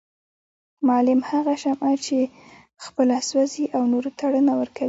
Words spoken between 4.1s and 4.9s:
ته رڼا ورکوي